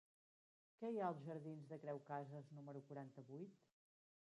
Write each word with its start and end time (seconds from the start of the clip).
Què 0.79 0.89
hi 0.93 0.97
ha 1.01 1.09
als 1.13 1.21
jardins 1.27 1.69
de 1.73 1.79
Creu 1.85 2.01
Casas 2.09 2.51
número 2.59 2.85
quaranta-vuit? 2.91 3.65